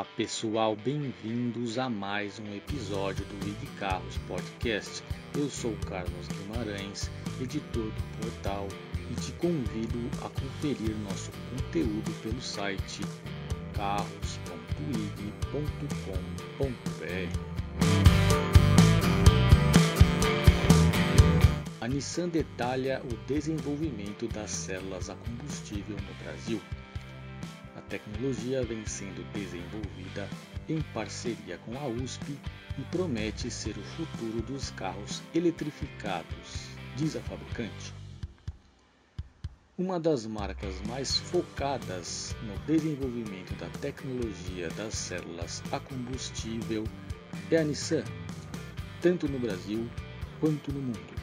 Olá 0.00 0.08
pessoal, 0.16 0.74
bem-vindos 0.74 1.76
a 1.76 1.90
mais 1.90 2.38
um 2.38 2.54
episódio 2.54 3.22
do 3.26 3.46
Ig 3.46 3.66
Carros 3.78 4.16
Podcast. 4.26 5.04
Eu 5.36 5.50
sou 5.50 5.76
Carlos 5.86 6.26
Guimarães, 6.28 7.10
editor 7.38 7.84
do 7.84 8.02
portal, 8.18 8.66
e 9.10 9.14
te 9.20 9.30
convido 9.32 9.98
a 10.24 10.30
conferir 10.30 10.96
nosso 11.00 11.30
conteúdo 11.50 12.10
pelo 12.22 12.40
site 12.40 13.02
carros.ig.com.br. 13.74 14.60
A 21.82 21.88
Nissan 21.88 22.30
detalha 22.30 23.02
o 23.04 23.14
desenvolvimento 23.26 24.26
das 24.28 24.50
células 24.50 25.10
a 25.10 25.14
combustível 25.16 25.96
no 25.96 26.24
Brasil. 26.24 26.58
A 27.76 27.80
tecnologia 27.82 28.64
vem 28.64 28.84
sendo 28.84 29.24
desenvolvida 29.32 30.28
em 30.68 30.80
parceria 30.94 31.58
com 31.58 31.78
a 31.78 31.86
USP 31.86 32.36
e 32.78 32.82
promete 32.90 33.50
ser 33.50 33.76
o 33.76 33.82
futuro 33.82 34.42
dos 34.42 34.70
carros 34.70 35.22
eletrificados, 35.34 36.68
diz 36.96 37.16
a 37.16 37.20
fabricante. 37.20 37.94
Uma 39.78 39.98
das 39.98 40.26
marcas 40.26 40.74
mais 40.86 41.16
focadas 41.16 42.36
no 42.42 42.58
desenvolvimento 42.66 43.54
da 43.58 43.66
tecnologia 43.80 44.68
das 44.70 44.94
células 44.94 45.62
a 45.72 45.80
combustível 45.80 46.84
é 47.50 47.56
a 47.56 47.64
Nissan, 47.64 48.04
tanto 49.00 49.26
no 49.26 49.38
Brasil 49.38 49.88
quanto 50.38 50.70
no 50.72 50.80
mundo. 50.80 51.20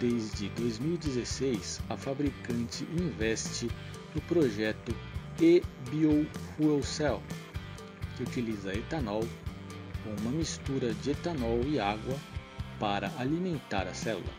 Desde 0.00 0.48
2016, 0.50 1.82
a 1.90 1.96
fabricante 1.96 2.84
investe 2.98 3.68
no 4.14 4.20
projeto 4.22 4.94
e-Biofuel 5.40 6.82
Cell, 6.82 7.20
que 8.16 8.22
utiliza 8.22 8.72
etanol 8.72 9.26
com 10.02 10.10
uma 10.22 10.30
mistura 10.30 10.92
de 10.94 11.10
etanol 11.10 11.60
e 11.64 11.80
água 11.80 12.16
para 12.78 13.10
alimentar 13.18 13.86
a 13.86 13.94
célula. 13.94 14.32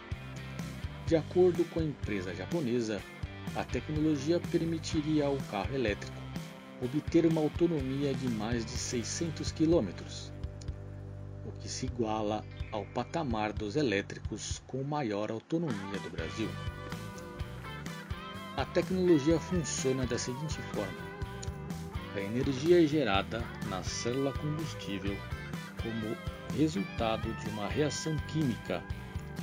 De 1.07 1.15
acordo 1.15 1.63
com 1.65 1.79
a 1.79 1.83
empresa 1.83 2.33
japonesa, 2.33 3.01
a 3.55 3.63
tecnologia 3.63 4.39
permitiria 4.51 5.25
ao 5.25 5.37
carro 5.51 5.73
elétrico 5.75 6.25
obter 6.81 7.25
uma 7.25 7.41
autonomia 7.41 8.13
de 8.13 8.27
mais 8.27 8.65
de 8.65 8.71
600 8.71 9.51
km, 9.51 9.89
o 11.45 11.51
que 11.59 11.69
se 11.69 11.85
iguala 11.85 12.43
ao 12.71 12.85
patamar 12.87 13.53
dos 13.53 13.75
elétricos 13.75 14.61
com 14.67 14.83
maior 14.83 15.31
autonomia 15.31 15.99
do 15.99 16.09
Brasil. 16.09 16.49
A 18.57 18.63
tecnologia 18.63 19.37
funciona 19.37 20.05
da 20.05 20.17
seguinte 20.17 20.61
forma: 20.73 20.93
a 22.15 22.21
energia 22.21 22.81
é 22.81 22.87
gerada 22.87 23.43
na 23.67 23.83
célula 23.83 24.31
combustível 24.31 25.17
como 25.83 26.15
resultado 26.57 27.33
de 27.33 27.49
uma 27.49 27.67
reação 27.67 28.15
química 28.29 28.81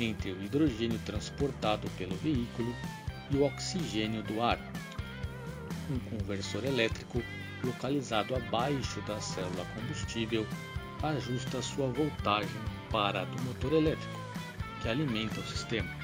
entre 0.00 0.32
o 0.32 0.42
hidrogênio 0.42 0.98
transportado 1.00 1.91
pelo 1.98 2.16
veículo 2.16 2.74
e 3.30 3.36
o 3.36 3.44
oxigênio 3.44 4.22
do 4.22 4.41
ar. 4.41 4.58
Um 5.91 5.98
conversor 6.16 6.64
elétrico 6.64 7.22
localizado 7.62 8.34
abaixo 8.34 9.02
da 9.02 9.20
célula 9.20 9.66
combustível 9.74 10.47
ajusta 11.02 11.60
sua 11.60 11.88
voltagem 11.88 12.60
para 12.91 13.20
a 13.20 13.24
do 13.26 13.42
motor 13.42 13.74
elétrico, 13.74 14.20
que 14.80 14.88
alimenta 14.88 15.38
o 15.38 15.44
sistema. 15.44 16.02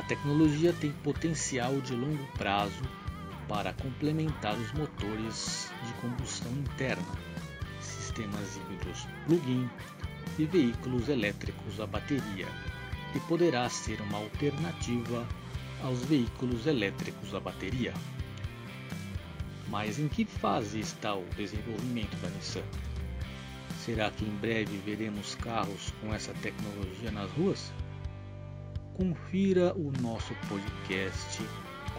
A 0.00 0.02
tecnologia 0.02 0.72
tem 0.72 0.90
potencial 1.04 1.78
de 1.82 1.94
longo 1.94 2.26
prazo 2.38 2.82
para 3.46 3.74
complementar 3.74 4.56
os 4.56 4.72
motores 4.72 5.70
de 5.86 5.92
combustão 6.00 6.50
interna, 6.52 7.04
sistemas 7.82 8.56
híbridos 8.56 9.06
plug-in 9.26 9.68
e 10.38 10.46
veículos 10.46 11.10
elétricos 11.10 11.78
a 11.78 11.86
bateria, 11.86 12.48
e 13.14 13.20
poderá 13.28 13.68
ser 13.68 14.00
uma 14.00 14.16
alternativa 14.16 15.28
aos 15.84 16.02
veículos 16.06 16.66
elétricos 16.66 17.34
a 17.34 17.40
bateria. 17.40 17.92
Mas 19.68 19.98
em 19.98 20.08
que 20.08 20.24
fase 20.24 20.80
está 20.80 21.14
o 21.14 21.26
desenvolvimento 21.36 22.16
da 22.22 22.30
Nissan? 22.30 22.64
Será 23.84 24.10
que 24.10 24.24
em 24.24 24.34
breve 24.36 24.78
veremos 24.78 25.34
carros 25.34 25.92
com 26.00 26.14
essa 26.14 26.32
tecnologia 26.32 27.10
nas 27.10 27.30
ruas? 27.32 27.70
Confira 29.00 29.72
o 29.76 29.90
nosso 30.02 30.34
podcast 30.46 31.40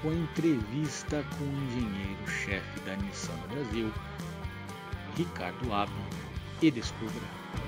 com 0.03 0.09
a 0.09 0.13
entrevista 0.13 1.23
com 1.35 1.43
o 1.43 1.63
engenheiro-chefe 1.65 2.79
da 2.85 2.95
Nissan 2.95 3.33
no 3.41 3.55
Brasil, 3.55 3.91
Ricardo 5.17 5.73
Abi, 5.73 5.91
e 6.61 6.69
descubra. 6.69 7.23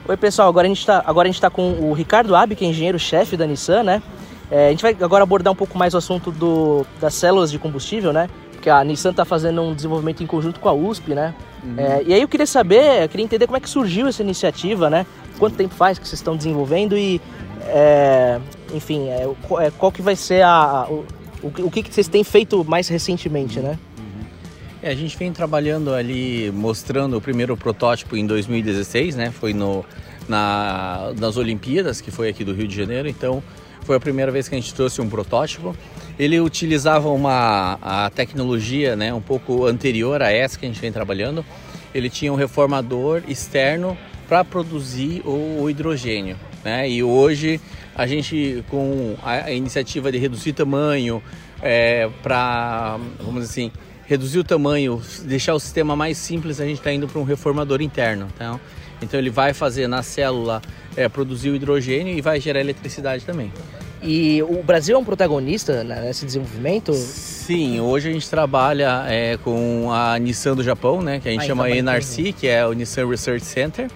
Oi 0.07 0.17
pessoal, 0.17 0.49
agora 0.49 0.67
a 0.67 0.69
gente 0.69 0.77
está 0.81 1.01
tá 1.01 1.49
com 1.49 1.71
o 1.79 1.93
Ricardo 1.93 2.35
Abi, 2.35 2.55
que 2.55 2.63
é 2.63 2.67
engenheiro-chefe 2.67 3.35
da 3.35 3.47
Nissan, 3.47 3.81
né? 3.81 4.03
É, 4.51 4.67
a 4.67 4.69
gente 4.69 4.83
vai 4.83 4.95
agora 5.01 5.23
abordar 5.23 5.51
um 5.51 5.55
pouco 5.55 5.79
mais 5.79 5.95
o 5.95 5.97
assunto 5.97 6.31
do, 6.31 6.85
das 7.01 7.15
células 7.15 7.49
de 7.49 7.57
combustível, 7.57 8.13
né? 8.13 8.29
Porque 8.51 8.69
a 8.69 8.83
Nissan 8.83 9.09
está 9.09 9.25
fazendo 9.25 9.63
um 9.63 9.73
desenvolvimento 9.73 10.21
em 10.21 10.27
conjunto 10.27 10.59
com 10.59 10.69
a 10.69 10.73
USP, 10.73 11.15
né? 11.15 11.33
Uhum. 11.63 11.73
É, 11.75 12.03
e 12.05 12.13
aí 12.13 12.21
eu 12.21 12.27
queria 12.27 12.45
saber, 12.45 13.01
eu 13.01 13.09
queria 13.09 13.23
entender 13.23 13.47
como 13.47 13.57
é 13.57 13.59
que 13.59 13.69
surgiu 13.69 14.07
essa 14.07 14.21
iniciativa, 14.21 14.91
né? 14.91 15.07
Quanto 15.39 15.55
tempo 15.55 15.73
faz 15.73 15.97
que 15.97 16.07
vocês 16.07 16.19
estão 16.19 16.37
desenvolvendo 16.37 16.95
e 16.95 17.19
é, 17.67 18.39
enfim, 18.73 19.09
é, 19.09 19.27
é, 19.61 19.71
qual 19.71 19.91
que 19.91 20.01
vai 20.01 20.15
ser 20.15 20.43
a, 20.43 20.87
o, 20.89 21.05
o, 21.43 21.71
que, 21.71 21.83
que 21.83 21.93
vocês 21.93 22.07
têm 22.07 22.23
feito 22.23 22.63
mais 22.63 22.87
recentemente, 22.87 23.59
né? 23.59 23.77
Uhum. 23.97 24.25
É, 24.81 24.91
a 24.91 24.95
gente 24.95 25.17
vem 25.17 25.31
trabalhando 25.31 25.93
ali, 25.93 26.51
mostrando 26.51 27.17
o 27.17 27.21
primeiro 27.21 27.55
protótipo 27.55 28.15
em 28.15 28.25
2016, 28.25 29.15
né? 29.15 29.31
Foi 29.31 29.53
no, 29.53 29.85
na, 30.27 31.13
nas 31.17 31.37
Olimpíadas, 31.37 32.01
que 32.01 32.11
foi 32.11 32.29
aqui 32.29 32.43
do 32.43 32.53
Rio 32.53 32.67
de 32.67 32.75
Janeiro, 32.75 33.07
então 33.07 33.43
foi 33.83 33.97
a 33.97 33.99
primeira 33.99 34.31
vez 34.31 34.47
que 34.47 34.55
a 34.55 34.59
gente 34.59 34.73
trouxe 34.73 35.01
um 35.01 35.09
protótipo. 35.09 35.75
Ele 36.17 36.39
utilizava 36.39 37.09
uma 37.09 37.77
a 37.81 38.09
tecnologia 38.09 38.95
né, 38.95 39.13
um 39.13 39.21
pouco 39.21 39.65
anterior 39.65 40.21
a 40.21 40.31
essa 40.31 40.57
que 40.57 40.65
a 40.65 40.69
gente 40.69 40.79
vem 40.79 40.91
trabalhando. 40.91 41.45
Ele 41.93 42.09
tinha 42.09 42.31
um 42.31 42.35
reformador 42.35 43.23
externo 43.27 43.97
para 44.27 44.43
produzir 44.43 45.21
o, 45.25 45.61
o 45.61 45.69
hidrogênio. 45.69 46.37
Né? 46.63 46.89
E 46.89 47.03
hoje 47.03 47.59
a 47.95 48.07
gente, 48.07 48.63
com 48.69 49.15
a 49.23 49.51
iniciativa 49.51 50.11
de 50.11 50.17
reduzir 50.17 50.53
tamanho, 50.53 51.21
é, 51.61 52.09
para, 52.21 52.97
vamos 53.19 53.41
dizer 53.41 53.51
assim, 53.51 53.71
reduzir 54.05 54.39
o 54.39 54.43
tamanho, 54.43 55.01
deixar 55.23 55.53
o 55.53 55.59
sistema 55.59 55.95
mais 55.95 56.17
simples, 56.17 56.59
a 56.59 56.65
gente 56.65 56.77
está 56.77 56.91
indo 56.91 57.07
para 57.07 57.19
um 57.19 57.23
reformador 57.23 57.81
interno. 57.81 58.27
Então, 58.35 58.59
então 59.01 59.19
ele 59.19 59.29
vai 59.29 59.53
fazer 59.53 59.87
na 59.87 60.01
célula 60.03 60.61
é, 60.95 61.07
produzir 61.09 61.49
o 61.49 61.55
hidrogênio 61.55 62.15
e 62.17 62.21
vai 62.21 62.39
gerar 62.39 62.59
eletricidade 62.59 63.25
também. 63.25 63.51
E 64.01 64.43
o 64.43 64.61
Brasil 64.61 64.97
é 64.97 64.99
um 64.99 65.05
protagonista 65.05 65.81
nesse 65.83 66.25
desenvolvimento? 66.25 66.93
Sim, 66.93 67.79
hoje 67.79 68.09
a 68.09 68.11
gente 68.11 68.29
trabalha 68.29 69.05
é, 69.07 69.37
com 69.37 69.89
a 69.91 70.19
Nissan 70.19 70.55
do 70.55 70.63
Japão, 70.63 71.01
né, 71.01 71.21
que 71.21 71.29
a 71.29 71.31
gente 71.31 71.43
ah, 71.43 71.47
chama 71.47 71.69
então 71.69 71.93
NRC, 71.93 72.33
que 72.33 72.47
é 72.47 72.67
o 72.67 72.73
Nissan 72.73 73.07
Research 73.07 73.45
Center. 73.45 73.89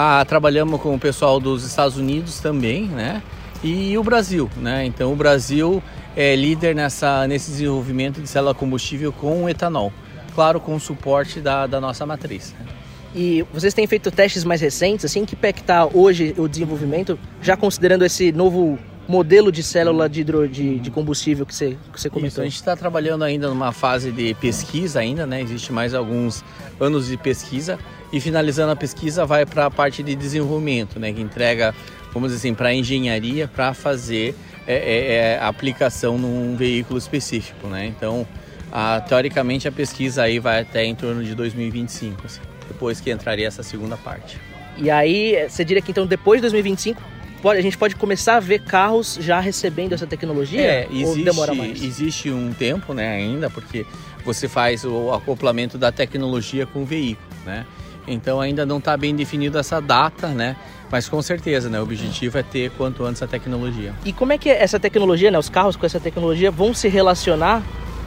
Ah, 0.00 0.24
trabalhamos 0.24 0.80
com 0.80 0.94
o 0.94 0.98
pessoal 0.98 1.40
dos 1.40 1.64
Estados 1.64 1.96
Unidos 1.96 2.38
também, 2.38 2.84
né? 2.84 3.20
E 3.64 3.98
o 3.98 4.04
Brasil, 4.04 4.48
né? 4.56 4.84
Então 4.84 5.12
o 5.12 5.16
Brasil 5.16 5.82
é 6.16 6.36
líder 6.36 6.72
nessa, 6.72 7.26
nesse 7.26 7.50
desenvolvimento 7.50 8.20
de 8.20 8.28
célula 8.28 8.54
combustível 8.54 9.12
com 9.12 9.48
etanol. 9.48 9.92
Claro, 10.36 10.60
com 10.60 10.76
o 10.76 10.78
suporte 10.78 11.40
da, 11.40 11.66
da 11.66 11.80
nossa 11.80 12.06
matriz. 12.06 12.54
Né? 12.60 12.66
E 13.12 13.44
vocês 13.52 13.74
têm 13.74 13.88
feito 13.88 14.08
testes 14.12 14.44
mais 14.44 14.60
recentes, 14.60 15.04
assim, 15.04 15.24
que 15.24 15.34
pé 15.34 15.52
que 15.52 15.62
está 15.62 15.84
hoje 15.84 16.32
o 16.38 16.46
desenvolvimento, 16.46 17.18
já 17.42 17.56
considerando 17.56 18.04
esse 18.04 18.30
novo 18.30 18.78
modelo 19.08 19.50
de 19.50 19.62
célula 19.62 20.06
de, 20.06 20.20
hidro, 20.20 20.46
de, 20.46 20.78
de 20.78 20.90
combustível 20.90 21.46
que 21.46 21.54
você, 21.54 21.78
que 21.90 21.98
você 21.98 22.10
comentou? 22.10 22.28
Isso, 22.28 22.40
a 22.42 22.44
gente 22.44 22.54
está 22.56 22.76
trabalhando 22.76 23.24
ainda 23.24 23.48
numa 23.48 23.72
fase 23.72 24.12
de 24.12 24.34
pesquisa 24.34 25.00
ainda, 25.00 25.26
né? 25.26 25.40
Existe 25.40 25.72
mais 25.72 25.94
alguns 25.94 26.44
anos 26.78 27.08
de 27.08 27.16
pesquisa 27.16 27.78
e 28.12 28.20
finalizando 28.20 28.70
a 28.70 28.76
pesquisa 28.76 29.24
vai 29.24 29.46
para 29.46 29.64
a 29.64 29.70
parte 29.70 30.02
de 30.02 30.14
desenvolvimento, 30.14 31.00
né? 31.00 31.10
Que 31.10 31.22
entrega, 31.22 31.74
vamos 32.12 32.30
dizer 32.30 32.48
assim, 32.48 32.54
para 32.54 32.68
a 32.68 32.74
engenharia 32.74 33.48
para 33.48 33.72
fazer 33.72 34.34
é, 34.66 34.74
é, 34.74 35.14
é, 35.14 35.38
aplicação 35.40 36.18
num 36.18 36.54
veículo 36.54 36.98
específico, 36.98 37.66
né? 37.66 37.86
Então, 37.86 38.26
a, 38.70 39.00
teoricamente 39.00 39.66
a 39.66 39.72
pesquisa 39.72 40.24
aí 40.24 40.38
vai 40.38 40.60
até 40.60 40.84
em 40.84 40.94
torno 40.94 41.24
de 41.24 41.34
2025, 41.34 42.26
assim, 42.26 42.40
depois 42.68 43.00
que 43.00 43.10
entraria 43.10 43.48
essa 43.48 43.62
segunda 43.62 43.96
parte. 43.96 44.38
E 44.76 44.90
aí, 44.90 45.48
você 45.48 45.64
diria 45.64 45.80
que 45.80 45.90
então 45.90 46.06
depois 46.06 46.38
de 46.38 46.42
2025 46.42 47.17
pode, 47.38 47.58
a 47.58 47.62
gente 47.62 47.78
pode 47.78 47.96
começar 47.96 48.36
a 48.36 48.40
ver 48.40 48.60
carros 48.60 49.18
já 49.20 49.40
recebendo 49.40 49.92
essa 49.92 50.06
tecnologia? 50.06 50.60
É, 50.60 50.88
existe, 50.90 51.18
ou 51.18 51.24
demora 51.24 51.54
mais? 51.54 51.82
Existe 51.82 52.30
um 52.30 52.52
tempo, 52.52 52.92
né, 52.92 53.16
ainda, 53.16 53.48
porque 53.48 53.86
você 54.24 54.48
faz 54.48 54.84
o 54.84 55.12
acoplamento 55.12 55.78
da 55.78 55.90
tecnologia 55.90 56.66
com 56.66 56.82
o 56.82 56.84
veículo, 56.84 57.28
né? 57.46 57.64
Então 58.06 58.40
ainda 58.40 58.64
não 58.64 58.78
está 58.78 58.96
bem 58.96 59.14
definida 59.14 59.60
essa 59.60 59.80
data, 59.80 60.28
né? 60.28 60.56
Mas 60.90 61.08
com 61.08 61.20
certeza, 61.20 61.68
né? 61.68 61.78
O 61.78 61.82
objetivo 61.82 62.38
é 62.38 62.42
ter 62.42 62.70
quanto 62.70 63.04
antes 63.04 63.22
a 63.22 63.26
tecnologia. 63.26 63.94
E 64.04 64.12
como 64.12 64.32
é 64.32 64.38
que 64.38 64.48
essa 64.48 64.80
tecnologia, 64.80 65.30
né? 65.30 65.38
Os 65.38 65.50
carros 65.50 65.76
com 65.76 65.84
essa 65.84 66.00
tecnologia 66.00 66.50
vão 66.50 66.72
se 66.72 66.88
relacionar 66.88 67.62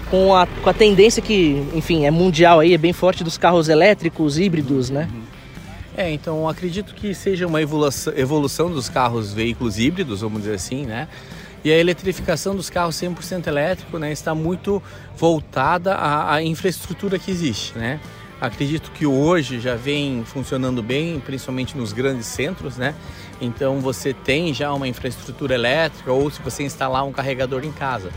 com 0.10 0.36
a, 0.36 0.46
com 0.46 0.70
a 0.70 0.74
tendência 0.74 1.22
que, 1.22 1.66
enfim, 1.74 2.06
é 2.06 2.12
mundial 2.12 2.60
aí, 2.60 2.74
é 2.74 2.78
bem 2.78 2.92
forte 2.92 3.24
dos 3.24 3.38
carros 3.38 3.70
elétricos, 3.70 4.38
híbridos, 4.38 4.90
né? 4.90 5.08
É, 5.96 6.10
então 6.10 6.48
acredito 6.48 6.94
que 6.96 7.14
seja 7.14 7.46
uma 7.46 7.62
evolução, 7.62 8.14
evolução 8.16 8.72
dos 8.72 8.88
carros 8.88 9.34
veículos 9.34 9.78
híbridos, 9.78 10.22
vamos 10.22 10.42
dizer 10.42 10.56
assim, 10.56 10.86
né? 10.86 11.08
E 11.64 11.72
a 11.72 11.78
eletrificação 11.78 12.56
dos 12.56 12.70
carros 12.70 12.96
100% 12.96 13.46
elétrico 13.46 14.00
né, 14.00 14.12
está 14.12 14.34
muito 14.34 14.82
voltada 15.16 15.94
à, 15.94 16.34
à, 16.36 16.44
infraestrutura 16.44 17.20
que 17.20 17.30
existe. 17.30 17.78
Né? 17.78 18.00
Acredito 18.40 18.92
que 18.92 19.06
hoje 19.06 19.60
já 19.60 19.76
vem 19.76 20.24
funcionando 20.26 20.82
bem, 20.82 21.20
principalmente 21.20 21.78
nos 21.78 21.94
grandes 21.94 22.26
centros. 22.26 22.78
Né? 22.78 22.96
Então 23.40 23.80
você 23.80 24.12
tem 24.12 24.52
já 24.56 24.74
uma 24.74 24.88
infraestrutura 24.88 25.54
elétrica 25.54 26.12
ou 26.12 26.32
se 26.32 26.42
você 26.42 26.64
instalar 26.64 27.06
um 27.06 27.12
carregador 27.12 27.64
em 27.64 27.72
casa. 27.72 28.10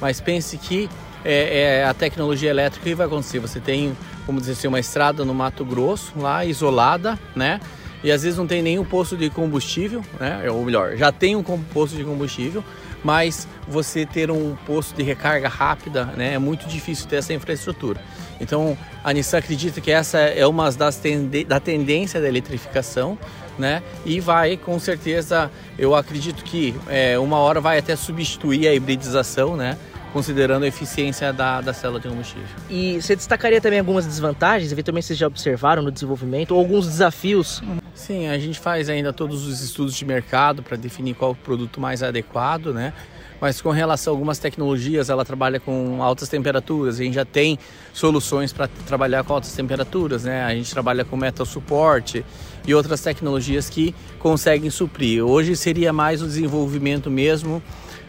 Mas 0.00 0.18
pense 0.18 0.56
que 0.56 0.88
é, 1.22 1.80
é 1.80 1.84
a 1.84 1.92
tecnologia 1.92 2.48
elétrica 2.48 2.96
vai 2.96 3.06
acontecer. 3.06 3.40
Você 3.40 3.60
tem, 3.60 3.94
vamos 4.26 4.42
dizer 4.42 4.52
assim, 4.52 4.68
uma 4.68 4.80
estrada 4.80 5.24
no 5.24 5.34
Mato 5.34 5.64
Grosso, 5.64 6.12
lá 6.16 6.44
isolada, 6.44 7.18
né? 7.34 7.60
E 8.02 8.10
às 8.10 8.22
vezes 8.22 8.38
não 8.38 8.46
tem 8.46 8.62
nenhum 8.62 8.84
posto 8.84 9.16
de 9.16 9.30
combustível, 9.30 10.04
né? 10.20 10.50
Ou 10.50 10.64
melhor, 10.64 10.96
já 10.96 11.10
tem 11.10 11.34
um 11.34 11.42
posto 11.42 11.96
de 11.96 12.04
combustível, 12.04 12.62
mas 13.02 13.46
você 13.68 14.04
ter 14.04 14.30
um 14.30 14.56
posto 14.66 14.94
de 14.96 15.02
recarga 15.02 15.48
rápida 15.48 16.06
né, 16.16 16.34
é 16.34 16.38
muito 16.38 16.66
difícil 16.66 17.06
ter 17.06 17.16
essa 17.16 17.32
infraestrutura. 17.32 18.00
Então 18.40 18.76
a 19.02 19.12
Nissan 19.12 19.38
acredita 19.38 19.80
que 19.80 19.90
essa 19.90 20.18
é 20.18 20.46
uma 20.46 20.70
das 20.72 20.96
tende 20.96 21.44
da 21.44 21.60
tendência 21.60 22.20
da 22.20 22.28
eletrificação, 22.28 23.16
né? 23.58 23.82
E 24.04 24.20
vai 24.20 24.56
com 24.56 24.78
certeza, 24.78 25.50
eu 25.78 25.94
acredito 25.94 26.44
que 26.44 26.74
é, 26.88 27.18
uma 27.18 27.38
hora 27.38 27.60
vai 27.60 27.78
até 27.78 27.96
substituir 27.96 28.68
a 28.68 28.74
hibridização, 28.74 29.56
né? 29.56 29.78
Considerando 30.16 30.62
a 30.62 30.66
eficiência 30.66 31.30
da, 31.30 31.60
da 31.60 31.74
célula 31.74 32.00
de 32.00 32.08
combustível. 32.08 32.48
E 32.70 33.02
você 33.02 33.14
destacaria 33.14 33.60
também 33.60 33.78
algumas 33.78 34.06
desvantagens, 34.06 34.72
eventualmente 34.72 35.08
vocês 35.08 35.18
já 35.18 35.26
observaram 35.26 35.82
no 35.82 35.90
desenvolvimento, 35.90 36.52
ou 36.52 36.58
alguns 36.58 36.86
desafios? 36.86 37.62
Sim, 37.94 38.26
a 38.26 38.38
gente 38.38 38.58
faz 38.58 38.88
ainda 38.88 39.12
todos 39.12 39.46
os 39.46 39.60
estudos 39.60 39.94
de 39.94 40.06
mercado 40.06 40.62
para 40.62 40.74
definir 40.78 41.12
qual 41.12 41.32
o 41.32 41.34
produto 41.34 41.78
mais 41.78 42.02
adequado, 42.02 42.72
né? 42.72 42.94
Mas 43.38 43.60
com 43.60 43.68
relação 43.68 44.14
a 44.14 44.16
algumas 44.16 44.38
tecnologias, 44.38 45.10
ela 45.10 45.22
trabalha 45.22 45.60
com 45.60 46.02
altas 46.02 46.30
temperaturas. 46.30 46.98
A 46.98 47.04
gente 47.04 47.12
já 47.12 47.26
tem 47.26 47.58
soluções 47.92 48.54
para 48.54 48.68
trabalhar 48.86 49.22
com 49.22 49.34
altas 49.34 49.52
temperaturas, 49.52 50.24
né? 50.24 50.44
A 50.44 50.54
gente 50.54 50.70
trabalha 50.70 51.04
com 51.04 51.14
metal 51.14 51.44
suporte 51.44 52.24
e 52.66 52.74
outras 52.74 53.02
tecnologias 53.02 53.68
que 53.68 53.94
conseguem 54.18 54.70
suprir. 54.70 55.22
Hoje 55.22 55.54
seria 55.54 55.92
mais 55.92 56.22
o 56.22 56.26
desenvolvimento 56.26 57.10
mesmo 57.10 57.62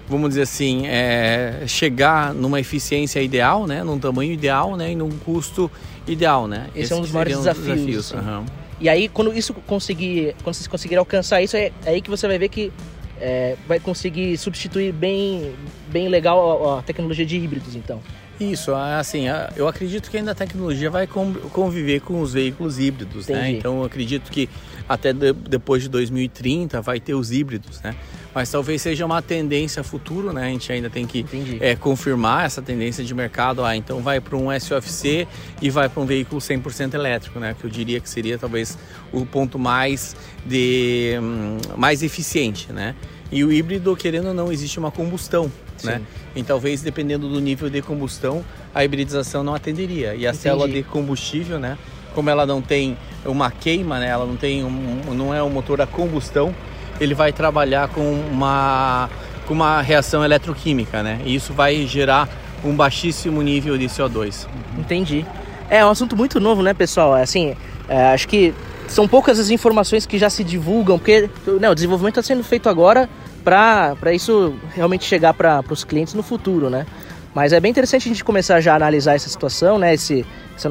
vamos 0.07 0.29
dizer 0.29 0.43
assim, 0.43 0.87
é, 0.87 1.63
chegar 1.67 2.33
numa 2.33 2.59
eficiência 2.59 3.21
ideal, 3.21 3.67
né, 3.67 3.83
num 3.83 3.99
tamanho 3.99 4.31
ideal, 4.31 4.75
né, 4.75 4.91
e 4.91 4.95
num 4.95 5.09
custo 5.09 5.69
ideal, 6.07 6.47
né. 6.47 6.67
Esse, 6.69 6.79
Esse 6.85 6.93
é 6.93 6.95
um 6.95 7.01
dos 7.01 7.11
maiores 7.11 7.37
desafios. 7.37 7.85
desafios. 7.85 8.11
Uhum. 8.11 8.45
E 8.79 8.87
aí, 8.87 9.09
quando 9.09 9.33
isso 9.33 9.53
conseguir, 9.53 10.35
quando 10.43 10.55
vocês 10.55 10.67
conseguirem 10.67 10.99
alcançar 10.99 11.41
isso, 11.41 11.57
é, 11.57 11.71
é 11.85 11.89
aí 11.89 12.01
que 12.01 12.09
você 12.09 12.27
vai 12.27 12.37
ver 12.37 12.49
que 12.49 12.71
é, 13.19 13.55
vai 13.67 13.79
conseguir 13.79 14.37
substituir 14.37 14.93
bem, 14.93 15.53
bem 15.89 16.07
legal 16.07 16.69
a, 16.69 16.79
a, 16.79 16.81
tecnologia 16.83 17.25
de 17.25 17.37
híbridos, 17.37 17.75
então. 17.75 17.99
Isso, 18.39 18.73
assim, 18.73 19.25
eu 19.55 19.67
acredito 19.67 20.11
que 20.11 20.17
ainda 20.17 20.31
a 20.31 20.35
tecnologia 20.35 20.89
vai 20.89 21.07
conviver 21.07 22.01
com 22.01 22.21
os 22.21 22.33
veículos 22.33 22.77
híbridos, 22.77 23.27
né? 23.27 23.35
Entendi. 23.35 23.53
né? 23.53 23.57
Então, 23.57 23.79
eu 23.79 23.83
acredito 23.83 24.31
que 24.31 24.47
até 24.87 25.11
depois 25.11 25.83
de 25.83 25.89
2030 25.89 26.81
vai 26.81 26.99
ter 26.99 27.15
os 27.15 27.31
híbridos, 27.31 27.81
né? 27.81 27.95
mas 28.37 28.51
talvez 28.51 28.83
seja 28.83 29.03
uma 29.03 29.19
tendência 29.19 29.83
futuro, 29.83 30.31
né? 30.31 30.43
A 30.43 30.49
gente 30.49 30.71
ainda 30.71 30.91
tem 30.91 31.07
que 31.07 31.25
é, 31.59 31.75
confirmar 31.75 32.45
essa 32.45 32.61
tendência 32.61 33.03
de 33.03 33.11
mercado. 33.15 33.65
Ah, 33.65 33.75
então 33.75 33.99
vai 33.99 34.21
para 34.21 34.37
um 34.37 34.47
SOFC 34.59 35.27
e 35.59 35.71
vai 35.71 35.89
para 35.89 36.03
um 36.03 36.05
veículo 36.05 36.39
100% 36.39 36.93
elétrico, 36.93 37.39
né? 37.39 37.55
Que 37.59 37.65
eu 37.65 37.69
diria 37.69 37.99
que 37.99 38.07
seria 38.07 38.37
talvez 38.37 38.77
o 39.11 39.25
ponto 39.25 39.57
mais 39.57 40.15
de 40.45 41.17
hum, 41.19 41.57
mais 41.75 42.03
eficiente, 42.03 42.71
né? 42.71 42.93
E 43.31 43.43
o 43.43 43.51
híbrido, 43.51 43.95
querendo 43.95 44.27
ou 44.27 44.33
não, 44.35 44.51
existe 44.51 44.77
uma 44.77 44.91
combustão, 44.91 45.51
Sim. 45.77 45.87
né? 45.87 46.01
E 46.35 46.43
talvez 46.43 46.81
dependendo 46.81 47.27
do 47.29 47.39
nível 47.39 47.69
de 47.69 47.81
combustão, 47.81 48.43
a 48.73 48.83
hibridização 48.83 49.43
não 49.43 49.55
atenderia. 49.55 50.15
E 50.15 50.25
a 50.25 50.29
Entendi. 50.29 50.37
célula 50.37 50.67
de 50.67 50.83
combustível, 50.83 51.59
né? 51.59 51.77
Como 52.13 52.29
ela 52.29 52.45
não 52.45 52.61
tem 52.61 52.97
uma 53.25 53.51
queima, 53.51 53.99
né? 53.99 54.07
Ela 54.09 54.25
não 54.25 54.35
tem 54.35 54.63
um, 54.63 55.13
não 55.13 55.33
é 55.33 55.41
um 55.41 55.49
motor 55.49 55.81
a 55.81 55.87
combustão, 55.87 56.53
ele 56.99 57.13
vai 57.13 57.31
trabalhar 57.31 57.87
com 57.89 58.01
uma, 58.31 59.09
com 59.47 59.53
uma 59.53 59.81
reação 59.81 60.23
eletroquímica, 60.23 61.03
né? 61.03 61.21
E 61.25 61.35
isso 61.35 61.53
vai 61.53 61.85
gerar 61.85 62.27
um 62.63 62.75
baixíssimo 62.75 63.41
nível 63.41 63.77
de 63.77 63.85
CO2. 63.85 64.47
Entendi. 64.77 65.25
É 65.69 65.85
um 65.85 65.89
assunto 65.89 66.15
muito 66.15 66.39
novo, 66.39 66.61
né, 66.63 66.73
pessoal? 66.73 67.15
É, 67.15 67.21
assim, 67.21 67.55
é, 67.87 68.13
acho 68.13 68.27
que 68.27 68.53
são 68.87 69.07
poucas 69.07 69.37
as 69.37 69.49
informações 69.49 70.05
que 70.05 70.17
já 70.17 70.29
se 70.29 70.43
divulgam, 70.43 70.97
porque 70.97 71.29
né, 71.59 71.69
o 71.69 71.75
desenvolvimento 71.75 72.19
está 72.19 72.33
sendo 72.33 72.43
feito 72.43 72.69
agora 72.69 73.09
para 73.47 74.13
isso 74.13 74.53
realmente 74.75 75.05
chegar 75.05 75.33
para 75.33 75.63
os 75.69 75.85
clientes 75.85 76.13
no 76.13 76.21
futuro, 76.21 76.69
né? 76.69 76.85
Mas 77.33 77.53
é 77.53 77.59
bem 77.61 77.71
interessante 77.71 78.09
a 78.09 78.11
gente 78.11 78.23
começar 78.23 78.59
já 78.59 78.73
a 78.73 78.75
analisar 78.75 79.15
essa 79.15 79.29
situação, 79.29 79.79
né? 79.79 79.93
Esse, 79.93 80.25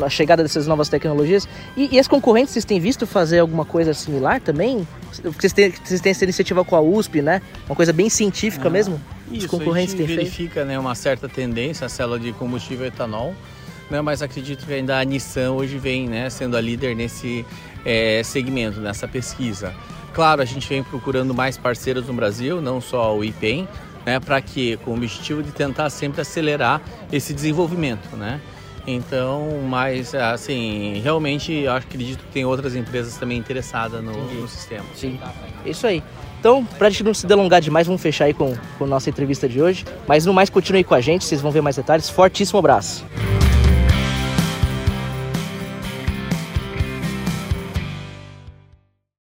a 0.05 0.11
chegada 0.11 0.43
dessas 0.43 0.67
novas 0.67 0.89
tecnologias. 0.89 1.49
E, 1.75 1.95
e 1.95 1.99
as 1.99 2.07
concorrentes, 2.07 2.53
vocês 2.53 2.67
têm 2.67 2.79
visto 2.79 3.07
fazer 3.07 3.39
alguma 3.39 3.65
coisa 3.65 3.95
similar 3.95 4.43
também? 4.43 4.87
Vocês 5.11 5.55
têm, 5.55 5.71
vocês 5.71 6.03
têm 6.03 6.11
essa 6.11 6.25
iniciativa 6.25 6.65
com 6.65 6.77
a 6.77 6.81
USP, 6.81 7.23
né? 7.23 7.41
Uma 7.67 7.77
coisa 7.77 7.95
bem 7.95 8.11
científica 8.11 8.69
ah, 8.69 8.71
mesmo? 8.71 9.01
Isso, 9.31 9.47
Os 9.47 9.51
concorrentes 9.51 9.95
a 9.95 9.97
gente 9.97 10.15
verifica 10.15 10.65
né, 10.65 10.79
uma 10.79 10.95
certa 10.95 11.29
tendência, 11.31 11.87
a 11.87 11.89
célula 11.89 12.21
de 12.21 12.33
combustível 12.33 12.85
etanol. 12.85 13.35
Né, 13.91 14.01
mas 14.01 14.21
acredito 14.21 14.67
que 14.67 14.73
ainda 14.73 14.99
a 14.99 15.05
Nissan 15.05 15.53
hoje 15.53 15.79
vem 15.79 16.09
né, 16.09 16.29
sendo 16.29 16.57
a 16.57 16.61
líder 16.61 16.97
nesse 16.97 17.47
é, 17.85 18.21
segmento, 18.25 18.81
nessa 18.81 19.07
pesquisa. 19.07 19.73
Claro, 20.13 20.43
a 20.43 20.45
gente 20.45 20.69
vem 20.69 20.83
procurando 20.83 21.33
mais 21.33 21.57
parceiros 21.57 22.07
no 22.07 22.15
Brasil, 22.15 22.61
não 22.61 22.81
só 22.81 23.17
o 23.17 23.23
IPEM, 23.23 23.69
né, 24.05 24.19
para 24.19 24.41
que 24.41 24.77
com 24.79 24.93
o 24.93 24.95
objetivo 24.95 25.43
de 25.43 25.53
tentar 25.53 25.91
sempre 25.91 26.21
acelerar 26.21 26.81
esse 27.13 27.33
desenvolvimento, 27.33 28.17
né? 28.17 28.41
Então, 28.87 29.61
mas 29.69 30.15
assim, 30.15 31.01
realmente 31.03 31.53
eu 31.53 31.73
acredito 31.73 32.21
que 32.25 32.33
tem 32.33 32.45
outras 32.45 32.77
empresas 32.77 33.17
também 33.17 33.37
interessadas 33.37 34.03
no, 34.03 34.13
no 34.13 34.47
sistema. 34.47 34.85
Sim, 34.95 35.19
isso 35.65 35.87
aí. 35.87 36.03
Então, 36.39 36.65
para 36.65 36.87
a 36.87 36.91
gente 36.91 37.03
não 37.03 37.13
se 37.13 37.27
delongar 37.27 37.61
demais, 37.61 37.87
vamos 37.87 38.01
fechar 38.01 38.27
aí 38.27 38.35
com, 38.35 38.57
com 38.79 38.85
a 38.85 38.87
nossa 38.87 39.11
entrevista 39.11 39.49
de 39.49 39.61
hoje. 39.61 39.85
Mas 40.07 40.25
no 40.25 40.33
mais, 40.33 40.49
continue 40.49 40.85
com 40.85 40.95
a 40.95 41.01
gente, 41.01 41.25
vocês 41.25 41.41
vão 41.41 41.51
ver 41.51 41.61
mais 41.61 41.75
detalhes. 41.75 42.09
Fortíssimo 42.09 42.61
abraço. 42.61 43.05